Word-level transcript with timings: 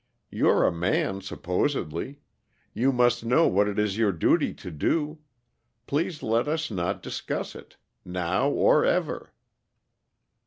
You're 0.31 0.65
a 0.65 0.71
man, 0.71 1.21
supposedly. 1.21 2.21
You 2.73 2.91
must 2.91 3.23
know 3.23 3.47
what 3.47 3.67
it 3.67 3.77
is 3.77 3.99
your 3.99 4.11
duty 4.11 4.51
to 4.55 4.71
do. 4.71 5.19
Please 5.85 6.23
let 6.23 6.47
us 6.47 6.71
not 6.71 7.03
discuss 7.03 7.53
it 7.55 7.77
now 8.03 8.49
or 8.49 8.83
ever. 8.83 9.31